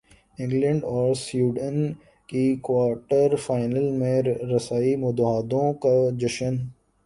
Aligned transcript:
England 0.39 0.83
اور 0.85 1.13
Sweden 1.15 1.91
کی 2.29 2.45
quarter 2.61 3.35
final 3.37 3.89
میں 3.91 4.21
رسائی 4.51 4.95
مداحوں 4.95 5.73
کا 5.83 5.95
جشن 6.17 6.55